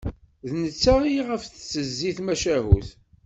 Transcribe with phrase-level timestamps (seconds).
[0.49, 2.89] D netta i ɣef tettezzi tmacahut.